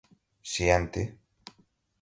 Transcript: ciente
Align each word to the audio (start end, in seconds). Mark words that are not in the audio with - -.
ciente 0.51 1.01